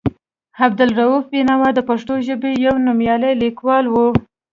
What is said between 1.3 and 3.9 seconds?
بېنوا د پښتو ژبې یو نومیالی لیکوال